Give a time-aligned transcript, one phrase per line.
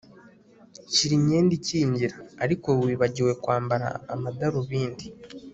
[0.93, 5.05] shyira imyenda ikingira ariko wibagiwe kwambara amadarubindi